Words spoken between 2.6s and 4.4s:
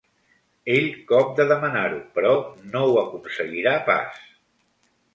no ho aconseguirà pas.